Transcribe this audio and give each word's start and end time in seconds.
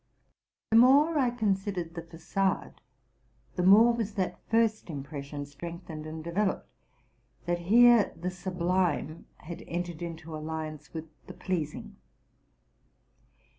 The 0.71 0.77
more 0.77 1.19
I 1.19 1.29
considered 1.29 1.93
the 1.93 2.01
facade, 2.01 2.81
the 3.55 3.61
more 3.61 3.93
was 3.93 4.15
that 4.15 4.39
first 4.49 4.89
impression 4.89 5.45
strengthened 5.45 6.07
and 6.07 6.23
developed, 6.23 6.67
that 7.45 7.59
here 7.69 8.11
the 8.19 8.31
sublime 8.31 9.27
has 9.41 9.61
entered 9.67 10.01
into 10.01 10.35
alliance 10.35 10.91
with 10.91 11.05
the 11.27 11.35
pleasing. 11.35 11.97